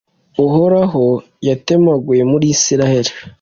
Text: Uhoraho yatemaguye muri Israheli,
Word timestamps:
Uhoraho 0.45 1.03
yatemaguye 1.47 2.23
muri 2.31 2.45
Israheli, 2.55 3.11